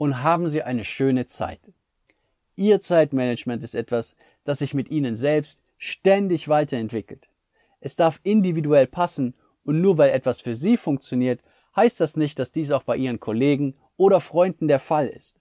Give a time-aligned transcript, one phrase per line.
[0.00, 1.60] und haben Sie eine schöne Zeit.
[2.56, 7.28] Ihr Zeitmanagement ist etwas, das sich mit Ihnen selbst ständig weiterentwickelt.
[7.80, 11.42] Es darf individuell passen und nur weil etwas für Sie funktioniert,
[11.76, 15.38] heißt das nicht, dass dies auch bei Ihren Kollegen oder Freunden der Fall ist.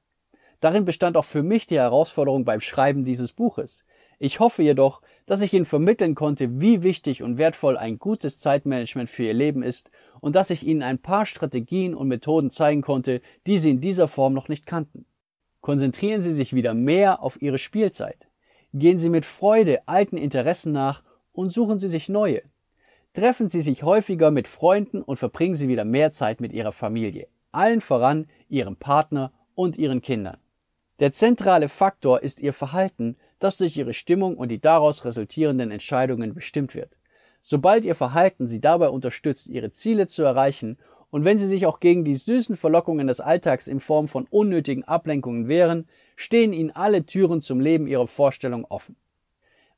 [0.59, 3.85] Darin bestand auch für mich die Herausforderung beim Schreiben dieses Buches.
[4.19, 9.09] Ich hoffe jedoch, dass ich Ihnen vermitteln konnte, wie wichtig und wertvoll ein gutes Zeitmanagement
[9.09, 13.21] für Ihr Leben ist und dass ich Ihnen ein paar Strategien und Methoden zeigen konnte,
[13.47, 15.05] die Sie in dieser Form noch nicht kannten.
[15.61, 18.27] Konzentrieren Sie sich wieder mehr auf Ihre Spielzeit.
[18.73, 22.41] Gehen Sie mit Freude alten Interessen nach und suchen Sie sich neue.
[23.13, 27.27] Treffen Sie sich häufiger mit Freunden und verbringen Sie wieder mehr Zeit mit Ihrer Familie,
[27.51, 30.37] allen voran Ihrem Partner und Ihren Kindern.
[30.99, 36.33] Der zentrale Faktor ist Ihr Verhalten, das durch Ihre Stimmung und die daraus resultierenden Entscheidungen
[36.33, 36.95] bestimmt wird.
[37.41, 40.77] Sobald Ihr Verhalten Sie dabei unterstützt, Ihre Ziele zu erreichen
[41.11, 44.83] und wenn Sie sich auch gegen die süßen Verlockungen des Alltags in Form von unnötigen
[44.83, 48.95] Ablenkungen wehren, stehen Ihnen alle Türen zum Leben Ihrer Vorstellung offen.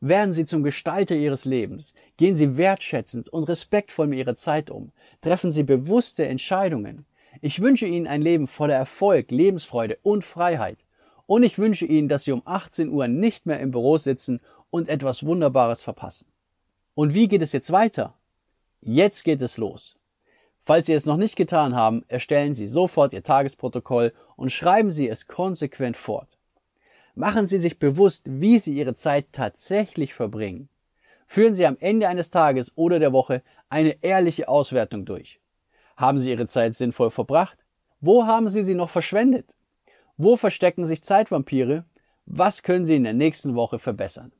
[0.02, 4.92] Werden Sie zum Gestalter Ihres Lebens, gehen Sie wertschätzend und respektvoll mit Ihrer Zeit um,
[5.22, 7.06] treffen Sie bewusste Entscheidungen.
[7.40, 10.80] Ich wünsche Ihnen ein Leben voller Erfolg, Lebensfreude und Freiheit.
[11.32, 14.90] Und ich wünsche Ihnen, dass Sie um 18 Uhr nicht mehr im Büro sitzen und
[14.90, 16.28] etwas Wunderbares verpassen.
[16.94, 18.16] Und wie geht es jetzt weiter?
[18.82, 19.96] Jetzt geht es los.
[20.60, 25.08] Falls Sie es noch nicht getan haben, erstellen Sie sofort Ihr Tagesprotokoll und schreiben Sie
[25.08, 26.38] es konsequent fort.
[27.16, 30.68] Machen Sie sich bewusst, wie Sie Ihre Zeit tatsächlich verbringen.
[31.28, 35.40] Führen Sie am Ende eines Tages oder der Woche eine ehrliche Auswertung durch.
[35.96, 37.58] Haben Sie Ihre Zeit sinnvoll verbracht?
[38.02, 39.56] Wo haben Sie sie noch verschwendet?
[40.24, 41.84] Wo verstecken sich Zeitvampire?
[42.28, 44.32] Was können Sie in der nächsten Woche verbessern?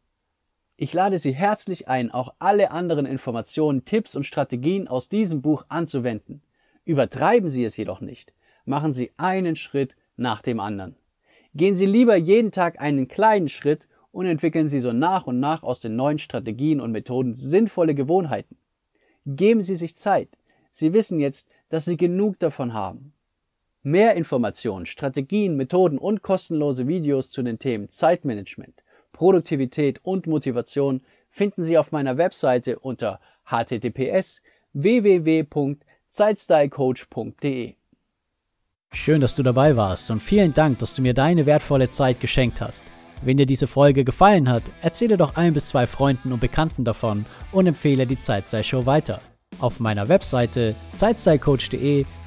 [0.78, 5.66] Ich lade Sie herzlich ein, auch alle anderen Informationen, Tipps und Strategien aus diesem Buch
[5.70, 6.44] anzuwenden.
[6.86, 8.32] Übertreiben Sie es jedoch nicht.
[8.64, 10.98] Machen Sie einen Schritt nach dem anderen.
[11.56, 15.64] Gehen Sie lieber jeden Tag einen kleinen Schritt und entwickeln Sie so nach und nach
[15.64, 18.56] aus den neuen Strategien und Methoden sinnvolle Gewohnheiten.
[19.26, 20.30] Geben Sie sich Zeit.
[20.70, 23.14] Sie wissen jetzt, dass Sie genug davon haben.
[23.84, 31.64] Mehr Informationen, Strategien, Methoden und kostenlose Videos zu den Themen Zeitmanagement, Produktivität und Motivation finden
[31.64, 34.44] Sie auf meiner Webseite unter https
[34.74, 37.74] www.zeitstylecoach.de.
[38.94, 42.60] Schön, dass du dabei warst und vielen Dank, dass du mir deine wertvolle Zeit geschenkt
[42.62, 42.86] hast.
[43.24, 47.26] Wenn dir diese Folge gefallen hat, erzähle doch ein bis zwei Freunden und Bekannten davon
[47.52, 49.22] und empfehle die Zeitstyle Show weiter.
[49.60, 52.06] Auf meiner Webseite zeitstylecoach.de